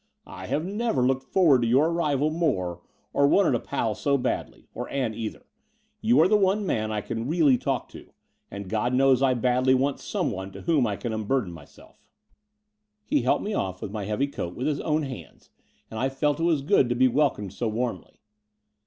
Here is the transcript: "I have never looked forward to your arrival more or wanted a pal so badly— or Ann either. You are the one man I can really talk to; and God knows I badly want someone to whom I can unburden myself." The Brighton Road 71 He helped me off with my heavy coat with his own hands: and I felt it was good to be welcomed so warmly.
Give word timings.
"I 0.25 0.47
have 0.47 0.65
never 0.65 1.03
looked 1.05 1.31
forward 1.31 1.61
to 1.61 1.67
your 1.67 1.89
arrival 1.89 2.31
more 2.31 2.81
or 3.13 3.27
wanted 3.27 3.53
a 3.53 3.59
pal 3.59 3.93
so 3.93 4.17
badly— 4.17 4.67
or 4.73 4.89
Ann 4.89 5.13
either. 5.13 5.45
You 6.01 6.19
are 6.21 6.27
the 6.27 6.35
one 6.35 6.65
man 6.65 6.91
I 6.91 7.01
can 7.01 7.27
really 7.27 7.55
talk 7.55 7.87
to; 7.89 8.11
and 8.49 8.67
God 8.67 8.95
knows 8.95 9.21
I 9.21 9.35
badly 9.35 9.75
want 9.75 9.99
someone 9.99 10.51
to 10.53 10.61
whom 10.61 10.87
I 10.87 10.95
can 10.95 11.13
unburden 11.13 11.53
myself." 11.53 12.09
The 13.09 13.17
Brighton 13.21 13.27
Road 13.27 13.33
71 13.43 13.43
He 13.43 13.45
helped 13.45 13.45
me 13.45 13.53
off 13.53 13.81
with 13.83 13.91
my 13.91 14.05
heavy 14.05 14.27
coat 14.27 14.55
with 14.55 14.65
his 14.65 14.79
own 14.81 15.03
hands: 15.03 15.51
and 15.91 15.99
I 15.99 16.09
felt 16.09 16.39
it 16.39 16.43
was 16.45 16.63
good 16.63 16.89
to 16.89 16.95
be 16.95 17.07
welcomed 17.07 17.53
so 17.53 17.67
warmly. 17.67 18.19